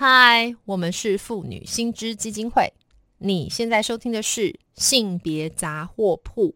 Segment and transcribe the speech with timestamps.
[0.00, 2.72] 嗨，我们是妇女新知基金会。
[3.18, 6.54] 你现在收听的是性别杂货铺。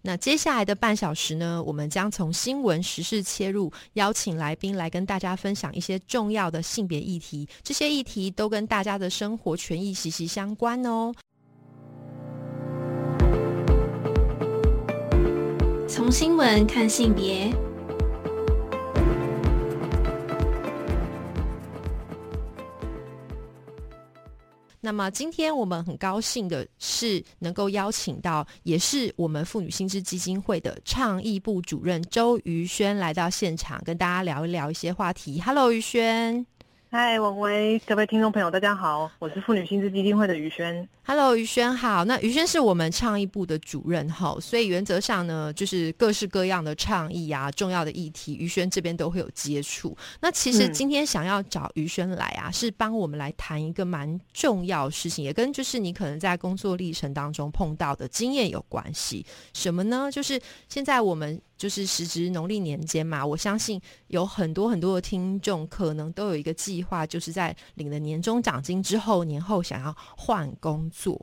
[0.00, 7.46] 那接下来的半小时呢，我们将从新闻时事切入，邀请来宾来跟大家分享一些重要的性别议题。
[7.62, 11.12] 这些议题都跟大家的生活权益息息相关哦。
[15.86, 17.52] 从新闻看性别。
[24.80, 35.40] 那么今天我们很高兴的是能够邀请到，也是我们妇女新知基金会的倡议部主任周瑜轩来到现场，跟大家聊一聊一些话题。
[35.40, 36.46] Hello，瑜轩。
[36.92, 40.88] 嗨，王威，各位听众朋友，大家好，我是妇女薪资基金会的于轩。
[41.04, 42.04] Hello，于轩好。
[42.04, 49.96] 那于轩是我们倡议部的主任哈，所以原则上呢，就是各式各样的倡议啊，重要的议题，于轩这边都会有接触。
[50.20, 59.24] 那其实今天想要找于轩来啊，是帮我们来谈一个蛮重要的事情，也跟就是你可能在工作历程当中碰到的经验有关系。
[59.54, 60.10] 什么呢？
[60.10, 61.40] 就是现在我们。
[61.60, 71.20] 就是时值农历年间嘛，我相信有很多很多的听众可能都有一个计划，就是在领了年终奖金之后，年后想要换工作。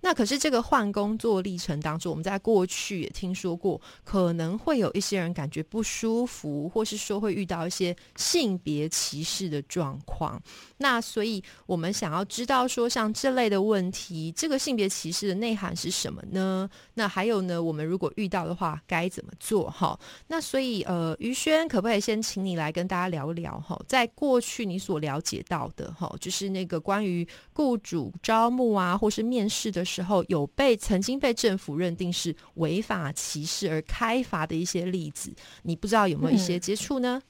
[0.00, 10.40] 那可是这个换工作历程当中，我们在过去也听说过，可能会有一些人感觉不舒服，或是说会遇到一些性别歧视的状况。
[10.76, 16.70] 那所以我们想要知道说，像这类的问题，这个性别歧视的内涵是什么呢？
[16.94, 19.68] 那还有呢，我们如果遇到的话，该怎么做？
[19.68, 23.58] 哈，那所以呃，于轩可不可以先请你来跟大家聊聊？
[23.60, 29.87] 哈，在过去你所了解到的，哈，就是那个关于雇主招募啊，或是面试的。
[29.88, 37.20] 时候有被曾经被政府认定是违法歧视而开罚的一些例子，你不知道有没有一些接触呢？
[37.24, 37.28] 嗯，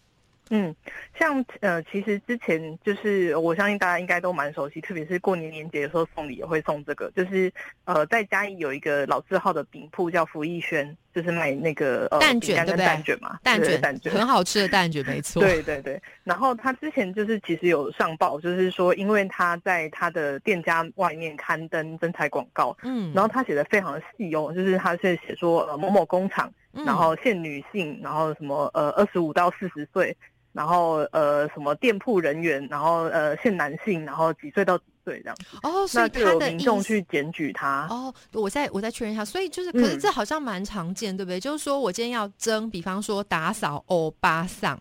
[1.19, 7.53] 像呃，其实之前就是我相信大家应该都蛮熟悉，特别是过年年节的时候送礼也会送这个，就是
[7.85, 12.77] 呃，在嘉义有一个老字号的饼铺叫福义轩，就是卖那个呃蛋卷，跟？
[12.77, 15.43] 蛋卷嘛，蛋卷蛋卷很好吃的蛋卷，没 错。
[15.43, 16.01] 对对对。
[16.25, 30.17] 然后他之前就是其实有上报，就是说因为他在他的店家外面刊登征才广告，嗯，然后他写的非常的细哦，就是他是写说呃某某工厂，然后限女性，然后什么呃二十五到四十岁。
[30.59, 35.57] 然后呃，什么店铺人员，然后呃，限男性，然后几岁到几岁这样子。
[35.63, 37.87] 哦，所以他的民众去检举他。
[37.89, 41.39] 哦，我再我再确认一下，所以就是，可是这好像蛮常见，对不对？
[41.39, 44.77] 就是说我今天要争，比方说打扫欧巴桑，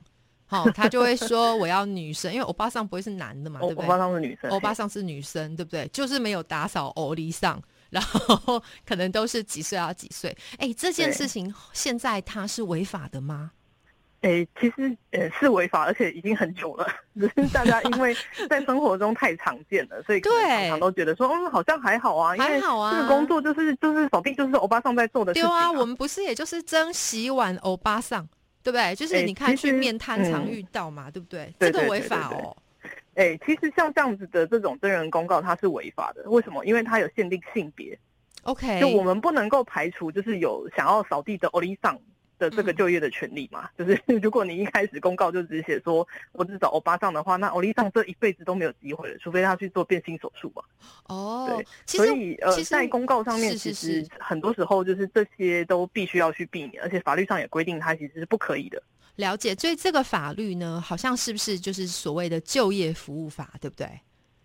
[0.48, 3.86] 好，他就会说我要女生，因为欧巴桑不会是男的嘛，对不对？
[3.86, 5.88] 欧巴桑是女生，欧巴桑是女生，对不对？
[5.90, 7.62] 就是没有打扫欧里桑，
[7.92, 10.36] 然后可能都是几岁到几岁。
[10.58, 13.52] 哎，这件事情现在他是违法的吗？
[14.22, 16.88] 哎，其实呃是违法，而且已经很久了。
[17.20, 18.16] 只是大家因为
[18.50, 20.32] 在生活中太常见了，所以常
[20.70, 22.92] 常都觉得说，嗯，好像还好啊，还好啊。
[22.94, 25.48] 这个工作就是就是扫地，就是欧巴桑在做的事情。
[25.48, 28.28] 对啊，我们不是也就是蒸洗碗欧巴桑，
[28.64, 28.96] 对不对？
[28.96, 31.54] 就是你看去面摊常遇到嘛，对不对？
[31.60, 32.58] 这个违法哦。
[33.14, 36.24] 哎，其实像这样子的这种真人公告，它是违法的。
[36.30, 36.66] 为什么？
[36.66, 37.98] 因为它有限定性别。
[38.44, 42.00] OK，就我们不能够排除，就是有想要扫地的欧丽桑。
[42.40, 50.62] 的这个就业的权利嘛，就是 如果你一开始公告就只写说我只找欧巴桑的话，那欧丽桑这一辈子都没有机会了，除非他去做变性手术嘛。
[51.08, 58.82] 哦，对，所以呃，在公告上面其实很多时候就是这些都必须要去避免，而且法律上也规定它其实是不可以的。
[59.16, 63.90] 了解，所以这个法律呢，好像是不是就是所谓的就业服务法，对不对？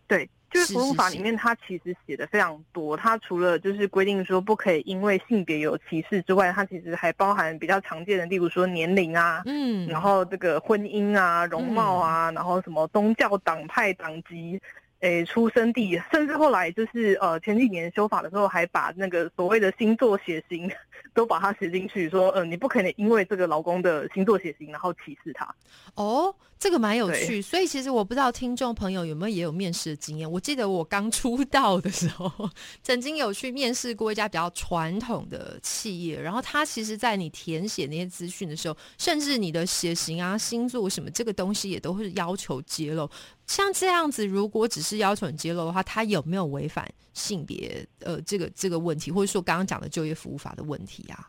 [0.07, 0.29] 对。
[0.53, 2.97] 就是服务法里面，它其实写的非常多。
[2.97, 14.61] 它除了就是规定说不可以因为性别有歧视之外，它其实还包含比较常见的，例如说年龄啊，嗯，然后这个婚姻啊、容貌啊，然后什么宗教、党派、党籍。
[15.03, 20.71] 诶，出生地，甚至后来就是呃，前几年修法的时候，还把那个所谓的星座血型
[21.13, 25.55] 都把它写进去，说，呃，你不可能因为这个老公的星座血型，然后歧视他。
[25.97, 27.43] 哦，这个蛮有趣。
[27.43, 30.31] 所以其实我不知道听众朋友有没有也有面试的经验。
[30.31, 32.49] 我记得我刚出道的时候，
[32.83, 43.11] 曾经有去面试过一家比较传统的企业，然后他其实在你填写那些资讯的时候，甚至你的血型啊、星座什么这个东西也都会要求揭露。
[43.53, 51.29] 像这样子，如果只是要求你揭露的话，他有没有违反性别呃这个这个问题，或者说刚刚讲的就业服务法的问题啊？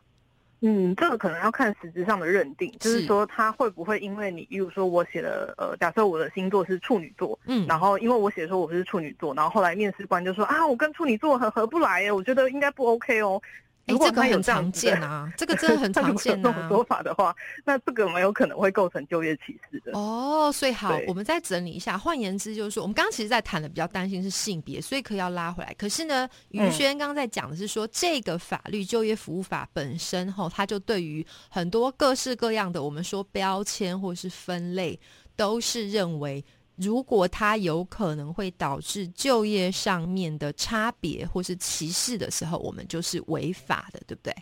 [0.61, 13.41] 嗯，这个可能要看实质上的认定，就是说他会不会因为你，比如说我写了呃，假设我的星座是处女座，嗯，然后因为我写说我是处女座，然后后来面试官就说啊，我跟处女座很合不来耶，我觉得应该不 OK 哦。
[13.85, 16.51] 如果他很常见啊， 这个真的很常见啊。
[16.51, 17.35] 这种说法的话，
[17.65, 19.91] 那这个蛮有可能会构成就业歧视的。
[19.93, 21.97] 哦，所以好，我们再整理一下。
[21.97, 25.73] 换言之，就是说，我们刚刚其实在谈的比较担心是性别，所以可以要拉回来。
[25.77, 34.97] 可是呢，于轩刚刚在讲的是说，这个法律就业服务法本身吼，它就对于很多各式各样的我们说标签或是分类，
[35.35, 36.43] 都是认为。
[36.75, 44.35] 如果它有可能会导致就业上面的差别或是歧视的时候，我们就是违法的，对不对？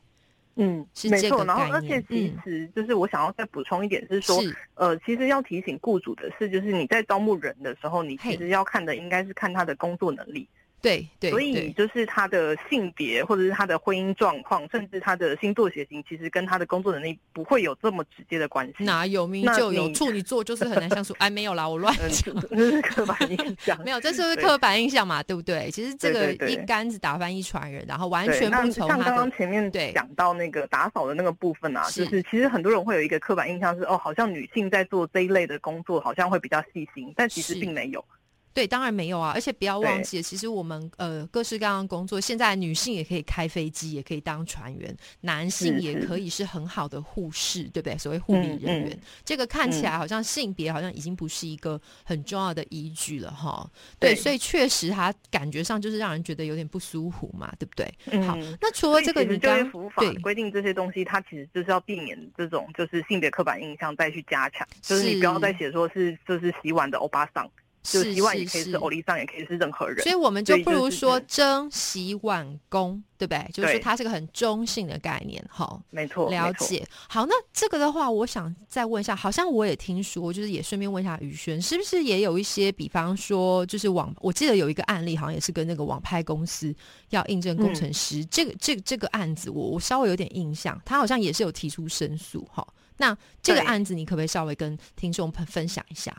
[0.55, 1.45] 嗯，是没错。
[1.45, 4.37] 然后，而且其实就是我想要再补充一点，是说，
[4.75, 10.47] 呃，其实要提醒雇主的是，就是你在招募人的时候，你其实要看的应该是看他的工作能力。
[10.81, 18.83] 对对，所以就是他的性别，或者是他的婚姻状况，甚至他的星座血型，其实跟他的工作能力不会有这么直接的关系。
[18.83, 21.13] 哪有命就有处女座就是很难相处？
[21.19, 23.79] 哎，没有啦，我乱讲，这是刻板印象。
[23.85, 25.69] 没有，这是刻板印象嘛，对不对？
[25.71, 38.03] 其实这个一竿子打翻一船人，然后完全不从像刚刚前面讲到那个打扫的那个部分啊，就是其实很多人会有一个刻板印象是，哦，好像女性在做这一类的工作，好像会比较细心，但其实并没有。
[38.53, 47.97] 对，当然没有啊，而且不要忘记，其实我们呃各式各样的工作，现在女性也可以开飞机，也可以当船员，男性也可以是很好的护士，对不对？
[47.97, 53.69] 所谓护理人员，这个看起来好像性别好像已经不是一个很重要的依据了哈。
[53.99, 58.21] 对，所以确实它感觉上就是让人觉得有点不舒服嘛，对不对？
[58.27, 67.49] 好，那除了这个，你就业服务法规定这些东西，它其实就是要避免这种就是性别刻板印象再去加强，就是你不要再写说是就是洗碗的欧巴桑。
[67.83, 73.49] 就洗碗也可以是欧丽桑，也可以是任何人，所以我们就不如说蒸洗碗工，对不对？
[73.51, 76.87] 就是说它是个很中性的概念，哈，没错，了解。
[77.09, 86.73] 好，那这个的话，我想再问一下，好像我也听说，就是也顺便问一下宇轩，是不是也有一些，比方说，就是网，我记得有一个案例，好像也是跟那个网拍公司
[87.09, 92.65] 要应征工程师，这个这个这个案子，我我稍微有点印象，他好像也是有提出申诉，哈。
[92.97, 96.15] 那这个案子，你可不可以稍微跟听众朋分享一下？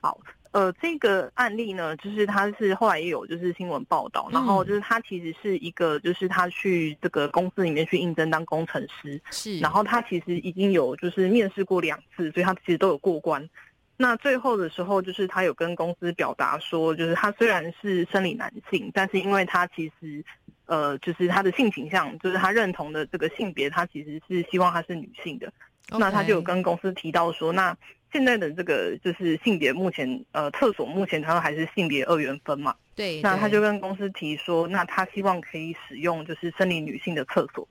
[0.00, 0.16] 好。
[0.54, 13.50] 呃，这个案例呢，就是他是后来也有就是新闻报道，然后就是他其实是一个，就是他去这个公司里面去应征当工程师，是，然后他其实已经有就是面试过两次，所以他其实都有过关。
[13.96, 20.24] 那最后的时候，就是他有跟公司表达说，就是他虽然是生理男性，但是因为他其实
[20.66, 25.52] 呃，就是他的性倾向，就是他认同的这个性别，他其实是希望他是女性的。
[25.98, 27.76] 那他就有跟公司提到说，那。
[28.14, 32.72] 现在的这个就是性别，目前呃，厕所目前他还是性别二元分嘛。
[32.94, 33.20] 对。
[33.20, 37.66] 那他就跟公司提说，那他希望可以使用就是生理女性的厕所。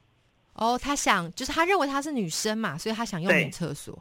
[0.56, 3.98] 哦，他想就是他认为他是女生嘛，所以他想用女厕所。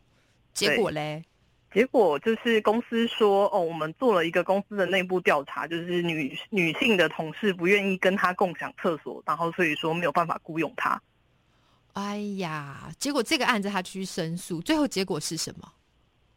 [0.53, 1.25] 结果嘞？
[1.73, 11.01] 结果就是公司说，哦，我们做了一个公司的内部调查，就是女女性的同事不愿意跟他共享厕所，然后所以说没有办法雇佣他。
[11.95, 15.73] 哎呀，结果这个案子他去申诉，最后结果是什么？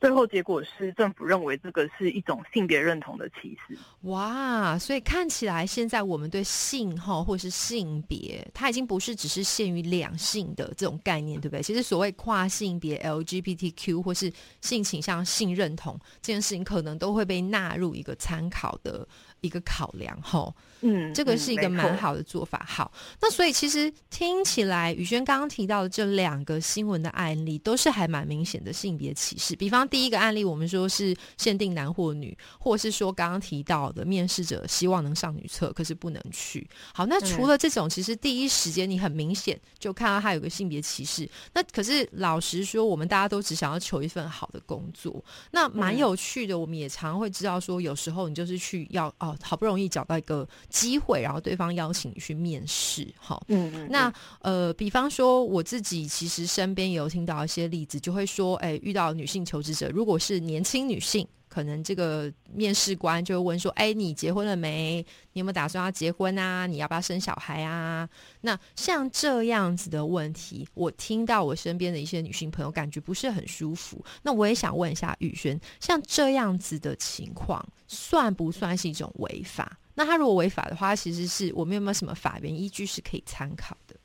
[0.06, 3.76] 最后结果是政府认为这个是一种性别认同的歧视。
[4.02, 11.64] 哇，所以看起来现在我们对性哈或是性别，它已经不是只是限于两性的这种概念，对不对？
[11.64, 14.32] 其实所谓跨性别 LGBTQ 或是
[14.62, 19.08] 性倾向、性认同这件事情，可能都会被纳入一个参考的。
[19.46, 22.66] 一个考量哈，嗯，这个是一个蛮好的做法。
[22.68, 29.56] 好，那所以其实听起来，宇轩刚刚提到的这两个新闻的案例，都是还蛮明显的性别歧视。
[29.56, 36.68] 比方第一个案例，我们说是限定男或女，或是说刚刚提到的面试者希望能上女厕，可是不能去。
[36.94, 41.30] 好，那除了这种，其实第一时间你很明显就看到他有个性别歧视。
[41.54, 46.58] 那可是老实说，我们大家都只想要求一份好的工作，那蛮有趣的。
[46.58, 49.35] 我们也常会知道说，有时候你就是去要哦。
[49.42, 61.28] 好不容易找到一个机会，然后对方邀请你去面试，哈，嗯嗯，那呃，比方说我自己其实身边也有听到一些例子，就会说，哎，遇到女性求职者，如果是年轻女性。
[61.56, 64.98] 可能这个面试官就会问说：“哎，你结婚了没？
[65.32, 66.68] 你有没有打算要结婚啊？
[66.68, 68.10] 你要不要生小孩啊？”
[68.42, 74.04] 那像这样子的问题，我听到我身边的一些女性朋友感觉不是很舒服。
[74.22, 79.80] 那我也想问一下宇轩，像这样子的情况，算不算是一种违法？
[79.94, 83.96] 那他如果违法的话，其实是我们有没有什么法源依据是可以参考的？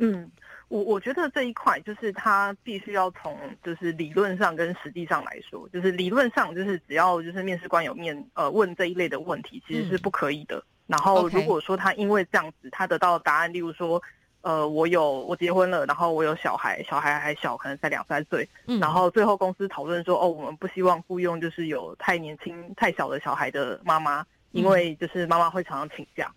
[0.00, 0.30] 嗯。
[0.68, 10.64] 我我觉得这一块就是他必须要从就是理论上跟实际上来说，就是理论上就是只要就是面试官有面呃问这一类的问题，其实是不可以的。
[10.86, 14.02] 然后如果说他因为这样子他得到答案，例如说
[14.40, 18.48] 呃我有我结婚了，然后我有小孩，小孩还小，可能才两三岁，
[18.80, 26.32] 然后最后公司讨论说哦我们不希望雇佣就是有太年轻太小的小孩的妈妈，因为就是妈妈会常常请假。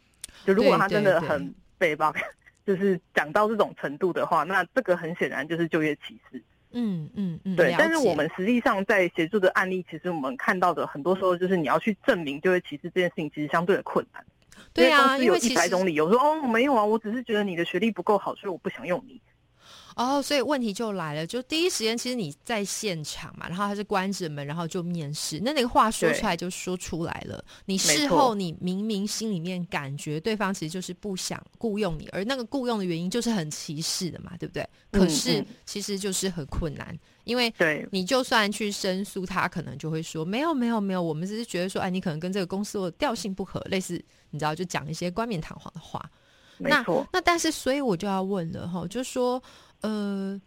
[0.45, 2.13] 就如果他真的很背包。
[2.67, 6.43] 就是讲到这种程度的话，那这个很显然就是就业歧视。
[6.73, 7.73] 嗯嗯嗯，对。
[7.79, 14.21] 但是我们实际上在协助的案例，其实我们看到的很多时候，就是你要去证明就业歧视这件事情，其实相对的困难。
[14.73, 19.21] 对啊，有一百种理由说哦，没有啊，我只是觉得你的学历不够好，所以我不想用你。
[19.97, 27.43] 哦，所以问题就来了，就第一时间其实你在现场嘛，然后他是关着门，然后就面试，那那个话说出来就说出来了。
[27.65, 34.69] 你事后你明明心里面感觉对方其实就是不想雇佣你，而那个雇佣的原因就是很歧视的嘛，对不对？
[34.91, 37.51] 可是其实就是很困难，因为
[37.91, 43.99] 你就算去申诉，他可能就会说没有没有没有，我们只是觉得说，哎，你可能跟这个公司的调性不合，类似
[44.29, 46.07] 你知道，就讲一些冠冕堂皇的话。
[46.59, 49.41] 那那但是，所以我就要问了哈，就说。
[49.81, 50.39] 呃，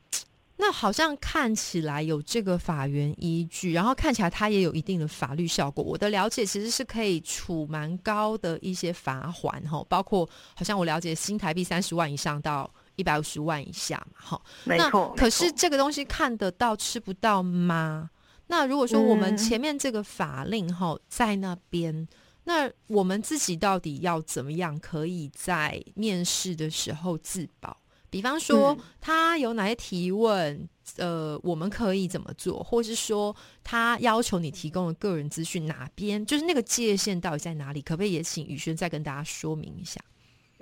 [0.57, 5.83] 那好像看起来有这个法源依据，然后看起来它也有一定的法律效果。
[5.83, 14.43] 我的了解其实是可以处蛮高的一些罚款哈，包括好像我了解新台币三十万以上到一百五十万以下嘛哈。
[14.65, 18.11] 没错，可是这个东西看得到吃不到吗？
[18.49, 22.07] 那如果说我们前面这个法令哈在那边，
[22.45, 27.80] 那我们自己到底要怎么样可以在面试的时候自保？
[28.11, 37.81] 比方说，他有哪些提问，呃，我们可以怎么做，或是说他要求你提供的个人资讯哪边，就是那个界限到底在哪里？
[37.81, 40.01] 可不可以也请宇轩再跟大家说明一下？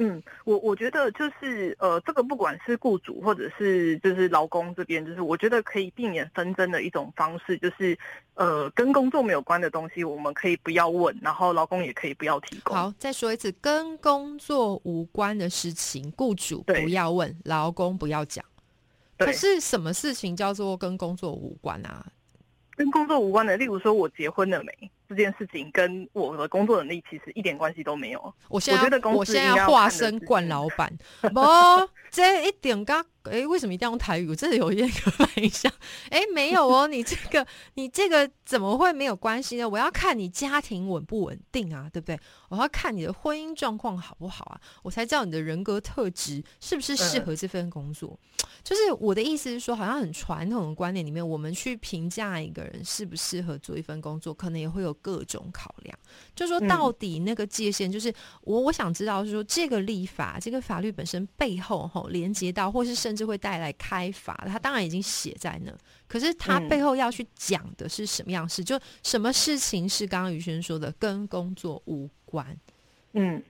[0.00, 7.98] 嗯，我我觉得就是呃，这个不管是雇主或者是就是劳工这边，就是我觉得可以避免纷争的一种方式，就是
[8.34, 12.76] 呃，跟工作没有关的东西，我们可以不要问，然后劳工也可以不要提供。
[12.76, 18.44] 好，再说一次，跟工作无关的事情，雇主不要问，劳工不要讲。
[19.18, 22.06] 可是什么事情叫做跟工作无关啊？
[22.76, 24.90] 跟工作无关的，例如说我结婚了没？
[25.08, 28.34] 这件事情跟我的工作能力其实一点关系都没有。
[28.48, 31.40] 我现在我觉得我现在化身冠老 板，不，
[32.10, 34.28] 这一点刚哎，为什么一定要用台语？
[34.28, 35.70] 我真的有一点 刻板印象。
[36.08, 39.68] 哎，没有哦，你这个你这个怎么会没有关系呢？
[39.68, 42.18] 我要看你家庭稳不稳定啊，对不对？
[42.48, 48.18] 我要看你的婚姻状况好不好啊，我才知道你的人格特质是不是适合这份工作。
[48.64, 55.98] 就是我的意思是说，好像很传统的观念里面，我们去评价一个人适不适合做一份工作，可能也会有各种考量。
[56.34, 58.12] 就说到底那个界限，就是
[58.42, 65.72] 我我想知道是说这个立法，这个法律本身背后哈连接到，或是甚至会带来开罚，它当然已经写在那，
[66.06, 68.62] 可是它背后要去讲的是什么样事？
[68.62, 72.56] 就什么事情是刚刚宇轩说的跟工作无关？
[73.12, 73.42] 嗯。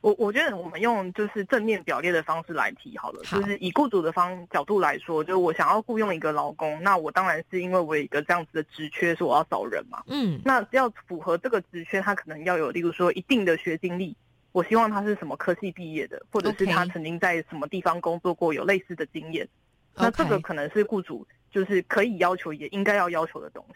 [0.00, 10.02] 我我觉得我们用就是正面表列的方式来提好了，就是以雇主的方角度来说，就是我想要雇佣一个劳工，那我当然是因为我有一个这样子的职缺，是我要找人嘛。
[10.08, 14.16] 嗯，那要符合这个职缺，他可能要有，例如说一定的学经历，
[14.52, 19.48] 我希望他是什么科系毕业的，或者是他曾经在什么地方工作过，有类似的经验。
[19.94, 23.74] 那这个可能是雇主就是可以要求，也应该要要求的东西。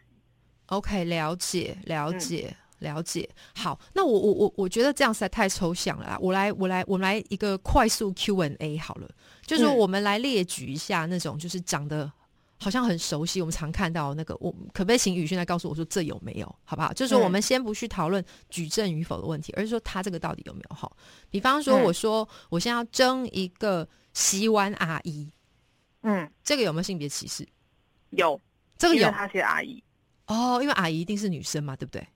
[0.67, 2.57] OK，了解了解。
[2.81, 9.09] 了解，好，那我我我我觉得这样实在太抽象了啦，我来我来我们来一个快速 Q&A 好了，
[9.47, 12.11] 就是我们来列举一下那种就是长得
[12.59, 16.93] 好像很熟悉，我们常看到那个，我可不可以请宇轩来告诉我说这有没有，好不好？
[16.93, 20.77] 就是我们先不去讨论举证与否的问题，而是说他这个到底有没有。
[20.77, 20.97] 好？
[21.31, 25.31] 比方说，我说我现在要争一个洗碗阿姨，
[26.03, 27.47] 嗯，这个有没有性别歧视？
[28.11, 28.41] 有，
[28.79, 29.83] 这个有，他写阿姨。
[30.27, 32.07] 哦，因为阿姨一定是女生嘛，对不对？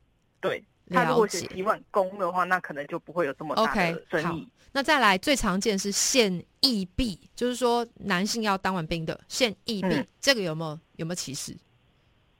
[0.40, 4.48] 对他如果写洗碗工的话，那可能就不会有这么大的争议。
[4.72, 11.56] 那再来，最常见是现役币，就是说男性要当完兵的现役币，这个有没有有没有歧视？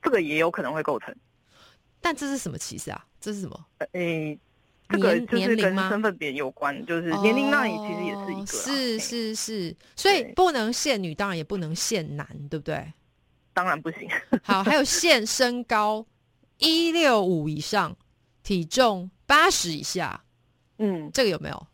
[0.02, 1.14] 这个也有可能会构成，
[2.00, 3.04] 但这是什么歧视啊？
[3.20, 3.66] 这是什么？
[3.92, 4.38] 诶，
[4.88, 8.46] 这个就是跟身份别有关，就是年龄那里其实也是一个。
[8.46, 12.92] 是是是，所以不能限女，当然也不能限男，对不对？
[13.52, 14.08] 当然不行。
[14.42, 16.06] 好，还有限身高。
[16.60, 17.96] 一六五以上，
[18.42, 20.22] 体重八十以下，
[20.78, 21.66] 嗯，这个有没有？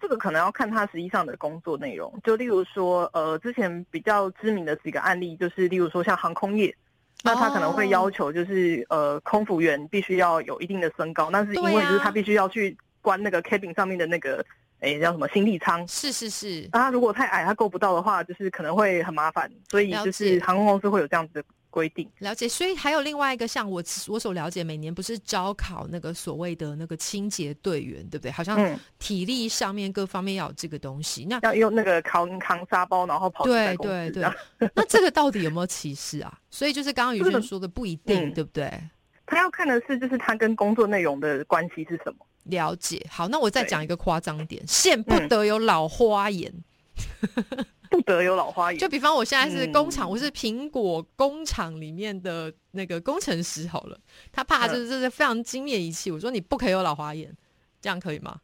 [0.00, 2.12] 这个可能要看他实际上的工作内容。
[2.24, 6.74] 就例如说，呃，之前比较知名的几个案例，就是例如说像航空业，
[7.22, 14.44] 那他可能会要求就是呃，空服员必须要有一定的身高，那是因为就是他必须要去关那个 cabin 上面的那个，
[14.80, 15.86] 哎，叫什么行李舱？
[15.88, 16.68] 是是是。
[16.72, 21.44] 啊，如果太矮，他够不到的话，就是可能会很麻烦，所以就是航空公司会有这样子的。
[21.74, 28.30] 规定了解，所以还有另外一个，像我我所了解，每年不是招考那个所谓的那个清洁队员，对不对？
[28.30, 34.22] 好像体力上面各方面要有这个东西，那要用那个扛扛沙包，然后跑对对对。
[34.72, 36.38] 那这个到底有没有歧视啊？
[36.48, 38.72] 所以就是刚刚宇轩说的不一定，对不对？
[39.26, 42.24] 他要看的是，就是他跟工作内容的关系是什么。
[42.44, 43.04] 了解。
[43.10, 46.52] 好，那我再讲一个夸张点，现不得有老花眼。
[47.90, 48.78] 不得有老花眼。
[48.78, 53.98] 就比方我现在是工厂，我是苹果工厂里面的那个工程师好了，
[54.32, 57.34] 他怕就是这是非常精密仪器，我说你不可以有老花眼，
[57.80, 58.40] 这样可以吗？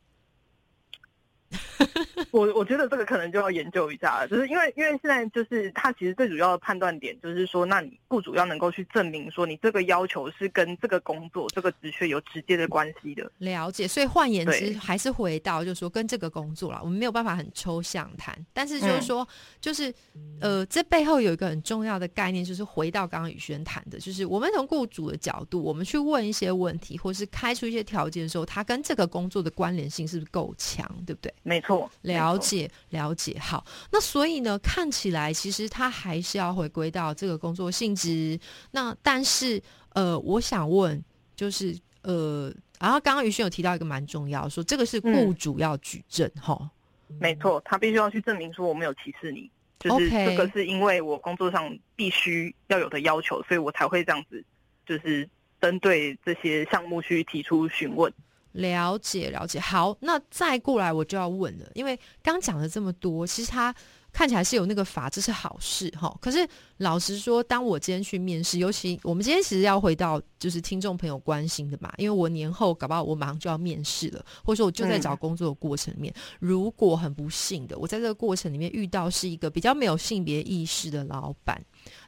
[2.30, 13.30] 我我觉得这个可能就要研究一下了，就是因为因为现在就是他其实最主要的判断点就是说，那你雇主要能够去证明说你这个要求是跟这个工作这个职缺有直接的关系的。
[13.38, 19.26] 了解，所以换言之，还是回到就是说跟这个工作啦，我们没有办法很抽象谈，但是就是说，
[19.60, 19.92] 就是
[20.40, 31.32] 呃，这背后有一个很重要的概念，就是回到刚刚宇轩谈的，就是我们从雇主的角度，我们去问一些问题，或是开出一些条件的时候，它跟这个工作的关联性是不是够强，对不对？
[31.42, 31.90] 没错。
[32.02, 38.38] 了解了解，好，那所以呢，看起来其实他还是要回归到这个工作性质。
[38.72, 39.62] 那但是
[39.94, 41.02] 呃，我想问，
[41.34, 46.70] 就是呃，然后刚刚于轩有提到一个蛮重要，说这个是雇主要举证哈。
[47.18, 54.44] 没错，他必须要去证明说我没有歧视你，就是这个是因为我工作上必须要有的要求，所以我才会这样子，
[54.86, 55.28] 就是
[55.60, 58.12] 针对这些项目去提出询问。
[58.52, 63.74] 了解了解，好，那再过来我就要问了，因为刚讲了这么多，其实他
[64.12, 66.14] 看起来是有那个法，这是好事哈。
[66.20, 66.46] 可是
[66.78, 81.60] 老实说，当我今天去面试，尤其我们今天其实要回到就是听众朋友关心的嘛，因为我年后搞不好我马上就要面试了，或者说我就在找工作的过程里面，如果很不幸的我在这个过程里面遇到是一个比较没有性别意识的老板。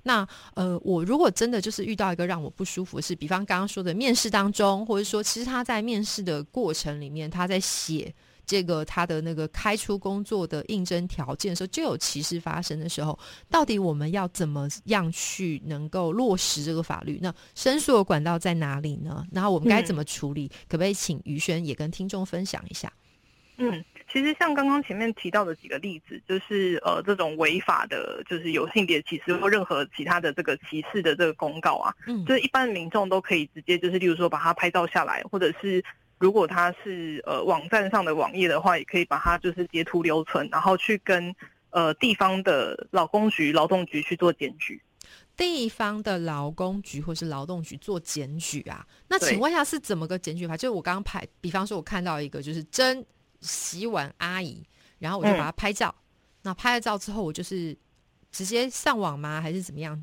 [0.02, 8.12] 那呃，我如果真的就是遇到一个让我不舒服的事，比方刚刚说的面试当中，或者说其实他在面试的过程里面，他在写
[8.44, 13.18] 这个他的那个开出工作的应征条件的时候，就有歧视发生的时候，
[13.50, 17.18] 到底我们要怎么样去能够落实这个法律？
[17.22, 19.24] 那申诉的管道在哪里呢？
[19.32, 20.48] 然后我们该怎么处理？
[20.68, 22.92] 可不可以请于轩也跟听众分享一下？
[23.56, 23.84] 嗯。
[24.12, 35.82] 其实像刚刚前面提到的几个例子，就是呃这种违法的，就是有性别歧视或任何其他的这个歧视的这个公告啊，嗯，就是一般民众都可以直接就是，例如说把它拍照下来，或者是
[36.22, 41.34] 如果它是呃网站上的网页的话，也可以把它就是截图留存，然后去跟
[41.70, 44.80] 呃地方的劳工局、劳动局去做检举。
[45.36, 48.86] 地方的劳工局或是劳动局做检举啊？
[49.08, 50.56] 那请问一下是怎么个检举法？
[50.56, 53.04] 就是我刚刚拍，比方说我看到一个就是真。
[53.44, 54.62] 洗碗阿姨，
[55.00, 55.92] 然后我就把它拍照。
[56.42, 57.76] 那拍了照之后，我就是
[58.30, 59.40] 直接上网吗？
[59.40, 60.00] 还是怎么样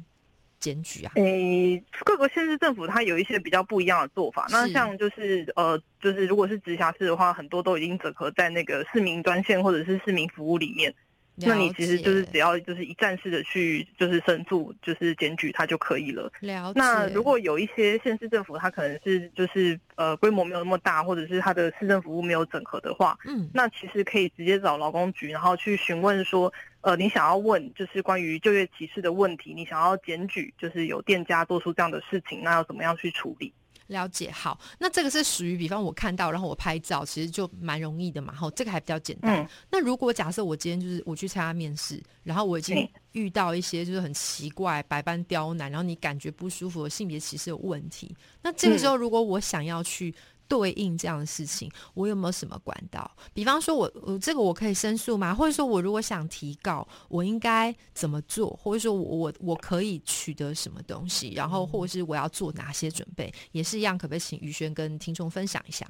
[0.59, 1.11] 检举啊？
[1.15, 4.47] 诶，各个县市政府它有一些比较不一样的做法。
[4.49, 10.93] 那像就是呃，就是如果是直辖市的话，很多都已经整合在那个市民专线或者是市民服务里面。
[11.41, 16.29] 那你其实就是只要就是一站式的去就是申诉就是检举它就可以了。
[16.41, 33.51] 了那如果有一些县市政府它可能是就是呃规模没有那么大，或者是它的市政服务没有整合的话，嗯，那其实可以直接找劳工局，然后去询问说，呃，你想要问就是关于就业歧视的问题，你想要检举就是有店家做出这样的事情，那要怎么样去处理？
[33.87, 38.33] 了解好，那这个是属于，比方我看到，然后我拍照，其实就蛮容易的嘛。
[38.33, 39.49] 好，这个还比较简单。
[39.71, 50.13] 那如果假设我今天就是我去参加面试，然后我已经遇到一些就是很奇怪、百般刁难，然后你感觉不舒服的性别歧视有问题，那这个时候如果我想要去。
[50.49, 53.09] 对应这样的事情，我有没有什么管道？
[53.33, 55.33] 比方说，我我这个我可以申诉吗？
[55.33, 58.49] 或者说我如果想提告，我应该怎么做？
[58.61, 61.33] 或者说我我我可以取得什么东西？
[61.35, 63.31] 然后或者是我要做哪些准备？
[63.51, 65.87] 也是一样，可不可以请于轩跟听众分享一下？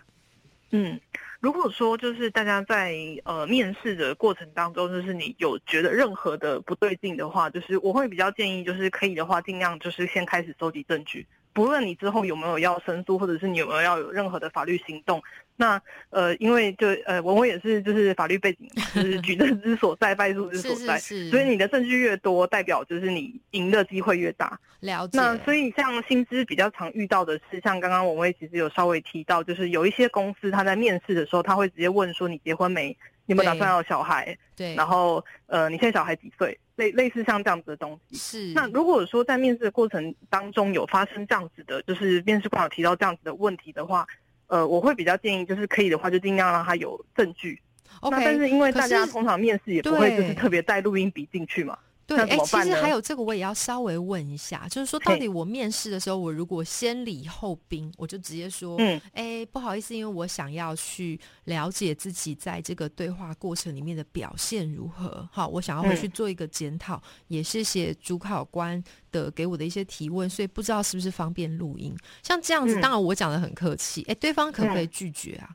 [0.71, 0.99] 嗯，
[1.39, 2.93] 如果说就是大家在
[3.23, 11.25] 呃面试的过程当中，就是你有觉得任何的不对劲的话，就是我会比较建议，就是可以的话，尽量就是先开始收集证据。
[11.59, 15.21] 不论你之后有没有要申诉，或者是你有没有要有任何的法律行动，
[15.57, 24.57] 那呃，因为就呃，文文也是就是法律背景，就是举证之所在， 败诉之所在，所以你的证据越多，代表就是你赢的机会越大。
[24.79, 25.17] 了解。
[25.17, 32.95] 那所以像薪资比较常遇到的是，像刚刚文威其实有稍微提到，就是有一些公司他在面试的时候，他会直接问说你结婚没？
[33.25, 34.35] 你们打算要小孩？
[34.55, 34.73] 对。
[34.75, 36.57] 然后呃，你现在小孩几岁？
[36.79, 38.53] 类类似像这样子的东西，是。
[38.53, 44.07] 那如果说在面试的过程当中有发生这样子的，就是面试官有提到这样子的问题的话，
[44.47, 47.61] 呃，我会比较建议，就是可以的话，就尽量让他有证据。
[47.99, 48.15] OK。
[48.23, 51.77] 但是因为大家通常面试也不会就是特别带录音笔进去嘛。
[52.09, 75.49] 对，哎，其实还有这个，我也要稍微问一下，就是说，到底我面试的时候，我如果先礼后兵，我就直接说，嗯，哎，不好意思，因为我想要去了解自己在这个对话过程里面的表现如何，好，我想要回去做一个检讨，也谢谢主考官的给我的一些提问，所以不知道是不是方便录音，像这样子，当然我讲的很客气，哎，对方可不可以拒绝啊？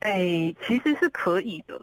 [0.00, 1.80] 哎，其实是可以的。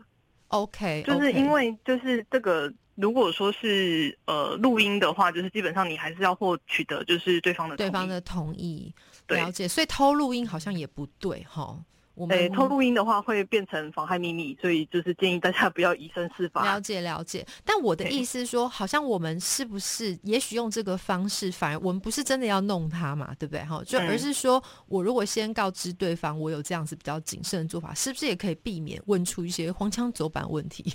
[0.50, 8.94] OK，就是因为就是这个，如果说是呃录音的话，就是基本上你还是要获取的就是对方的对方的同意，
[9.28, 9.68] 了解。
[9.68, 11.78] 所以偷录音好像也不对哈。
[12.16, 16.64] 我们，偷录音的话会变成妨害秘密，所以就是建议大家不要以身试法。
[16.64, 23.66] 了解了解，但我的意思是说，好像我们是不是也许用这个方式，反而我们不是真的要弄他嘛，对不对？
[23.66, 30.94] 哈，就而是说我如果先告知对方我有这样子比较谨慎的做法，是不是也可以避免问出一些荒腔走板问题？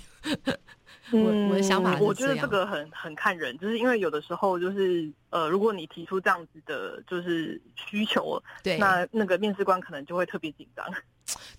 [1.11, 10.85] 我我的想法，我觉得这个很很看人，就是因为有的时候就是呃，如果你提出这样子的，就是需求，对，那那个面试官可能就会特别紧张。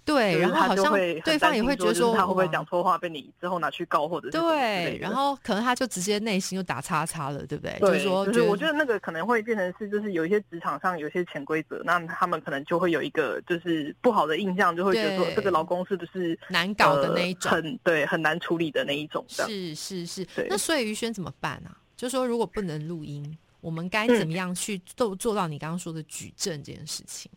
[0.04, 0.92] 对，然后好像
[1.24, 7.78] 对方也会觉得说他会不会讲错话被你之后拿去告，或者对，然后可能他就直接内心就打叉叉了，对不对？
[7.80, 19.24] 就是说，就是我觉得那个可能会变成是，就是有一些职场上有一些潜规则，那他们可能就会有一个就是不好的印象，就会觉得说这个老公是不是难搞的那一种，很对，很难处理的那一种。
[19.28, 21.76] 是是是，那所以于轩怎么办啊？
[21.96, 27.30] 就说如果不能录音，我们该怎么样去做做到你刚刚说的举证这件事情？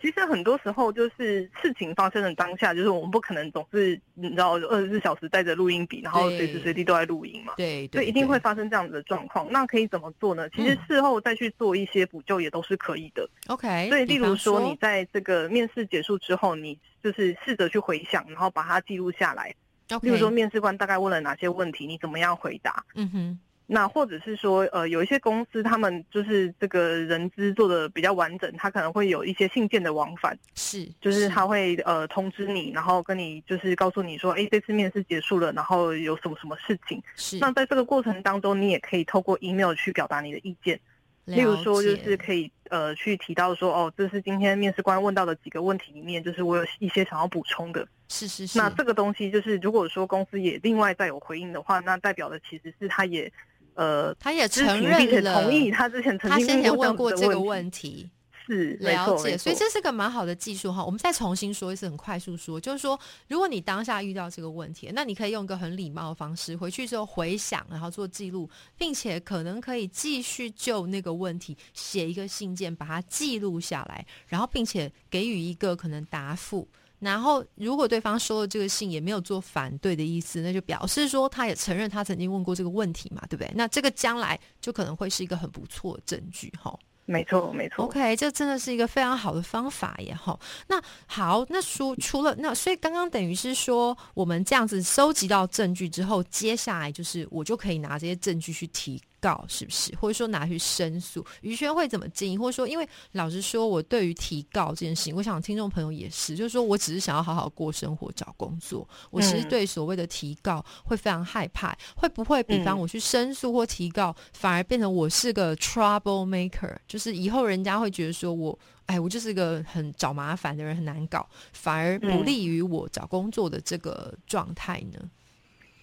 [0.00, 7.54] 其实很多时候就是事情发生的当下，就是我们不可能总是你知道二十四小时带着录音笔，然后随时随地都在录音嘛。
[7.56, 9.46] 对，所以一定会发生这样子的状况。
[9.50, 10.48] 那可以怎么做呢？
[10.50, 13.28] 其实事后再去做一些补救也都是可以的。
[13.48, 13.88] OK。
[13.88, 19.54] 所以例如说，你在这个面试结束之后，你就是试着去回想，然后把它记录下来。
[20.02, 22.84] 例如说，面试官大概问了哪些问题，你怎么样回答？
[22.94, 23.38] 嗯哼。
[23.72, 37.00] 那或者是说，呃，有一些公司他们就是这个人资做的比较完整，他可能会有一些信件的往返，是，就是他会呃通知你，然后跟你就是告诉你说，哎，这次面试结束了，然后有什么什么事情。
[37.14, 37.38] 是。
[37.38, 40.80] 那在这个过程当中，你也可以透过 email 去表达你的意见，
[41.26, 47.86] 例如说就是可以呃去提到说，哦，这是今天面试官问到的几个问题里面，就是我有一些想要补充的。
[48.08, 48.58] 是是是。
[48.58, 53.32] 那这个东西就是，如果说公司也另外再有回应的话，那代表的其实是他也。
[53.74, 58.10] 呃，他也承认了，同意他之前曾经先前问过这个问题，
[58.46, 60.84] 是了解，所以这是个蛮好的技术哈。
[60.84, 76.68] 我们再重新说一次，很快速说，就是说，如果你当下遇到这个问题，那你可以用一个很礼貌的方式回去之后回想，然后做记录，并且可能可以继续就那个问题写一个信件，把它记录下来，然后并且给予一个可能答复。
[77.00, 83.50] 然后，如果对方收了这个信也没有做反对的意思，那就表示说他也承认他曾经问过这个问题嘛，对不对？
[83.56, 86.78] 那这个将来就可能会是一个很不错的证据，哈。
[87.06, 87.86] 没错，没错。
[87.86, 90.38] OK，这真的是一个非常好的方法耶，哈。
[90.68, 99.02] 那好，那说除了那，所以刚刚等于是说，我们这样子收集到证据之后，接下来就是我就可以拿这些证据去提。
[99.20, 101.24] 告是不是，或者说拿去申诉？
[101.40, 102.36] 于轩会怎么建议？
[102.36, 108.86] 或者说，因为老实说，我对于提告这件事情，我想听众朋友也是，就是说我只是想要好好过生活、找工作。
[109.10, 112.42] 我其实对所谓的提告会非常害怕，会不会？
[112.50, 124.98] 比方我去申诉或提告，反而变成我是个 trouble maker，就是以后人家会觉得说我，哎，我就是个很找麻烦的人，很难搞，反而不利于我找工作的这个状态呢？
[125.02, 125.10] 嗯，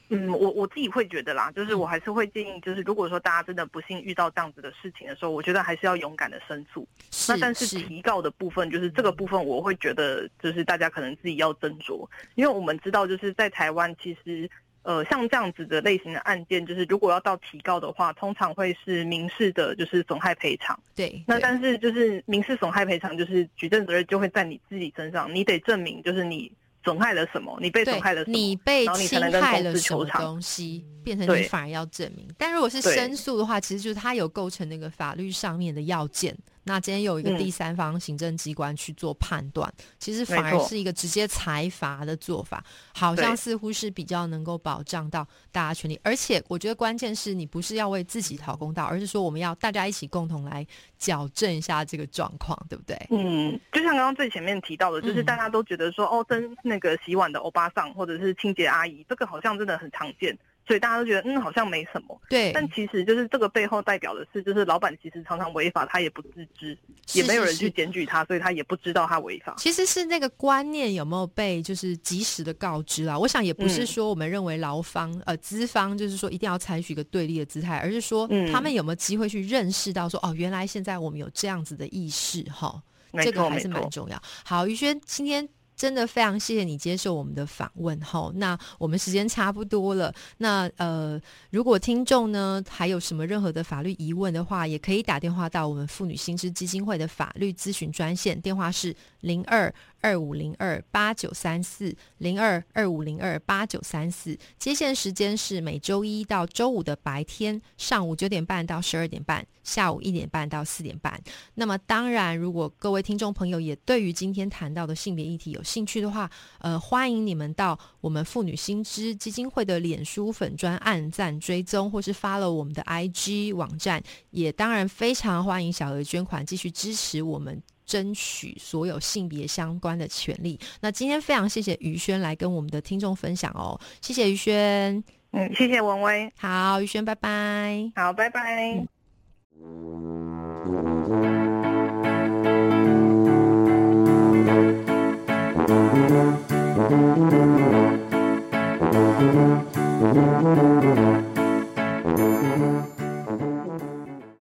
[0.10, 6.88] 我我自己会觉得啦，就是我还是会建议，就是如果说大家真的不幸遇到这样子的事情的时候，我觉得还是要勇敢的申诉。
[7.28, 14.50] 那但是提告的部分，就是这个部分，我会觉得就是大家可能自己要斟酌，因为我们知道就是在台湾，其实
[14.84, 20.80] 呃像这样子的类型的案件，就是如果要到提告的话，通常会是民事的，就是损害赔偿。
[20.96, 21.22] 对。
[21.28, 26.50] 那但是就是民事损害赔偿，就是举证责任就会在你自己身上，你得证明就是你。
[26.88, 27.58] 损害了什么？
[27.60, 28.38] 你被损害了什么？
[28.38, 30.86] 你被侵害了什么东西？
[31.04, 32.26] 变成你反而要证明。
[32.38, 36.38] 但如果是申诉的话，其实就是它有构成那个法律上面的要件。
[36.67, 45.99] 那今天有一个第三方行政机关去做判断，其实反而是一个直接裁罚的做法，好像似乎是比较能够保障到大家权利。
[46.03, 50.65] 而且我觉得关键是你不是要为自己讨公道，而是说我们要大家一起共同来
[50.99, 52.95] 矫正一下这个状况，对不对？
[53.10, 60.38] 嗯，就像刚刚最前面提到的，就是大家都觉得说哦，跟那个洗碗的欧巴桑或者是清洁阿姨，这个好像真的很常见。
[60.67, 62.21] 所以大家都觉得，嗯，好像没什么。
[62.30, 62.51] 对。
[62.53, 66.77] 但其实就是这个背后代表的是，就是老板其实常常违法，他也不自知，
[67.13, 69.56] 也没有人去检举他，所以他也不知道他违法。
[69.58, 73.17] 其实是那个观念有没有被就是及时的告知啊？
[73.17, 82.82] 我想也不是说我们认为劳方呃资方就是说一定要采取一个对立的姿态，而是说他们有没有机会去认识到说哦，原来现在我们有这样子的意识哈，
[83.23, 84.21] 这个还是蛮重要。
[84.43, 85.47] 好，于轩今天。
[85.77, 104.38] 真的非常谢谢你接受我们的访问哈，那我们时间差不多了，那呃，如果听众呢还有什么任何的法律疑问的话，也可以打电话到我们妇女新知基金会的法律咨询专线，电话是零二二五零二八九三四零二二五零二八九三四。
[104.57, 111.21] 接线时间是每周一到周五的白天上午九点半到十二点半，下午一点半到四点半。
[111.55, 116.29] 那么当然，如果各位听众朋友也对于今天谈到的性别议题有兴趣的话，
[116.60, 124.01] 呃，欢迎你们到我们妇女新知基金会的脸书粉专按赞追踪，或是发了我们的 IG 网站。
[124.29, 127.62] 也当然非常欢迎小额捐款，继续支持我们。
[127.88, 130.60] 争取所有性别相关的权利。
[130.82, 135.04] 那今天非常谢谢于轩来跟我们的听众分享哦谢谢于轩。
[135.32, 136.32] 嗯谢谢文威。
[136.38, 137.91] 好于轩拜拜。
[137.95, 138.86] 好拜拜。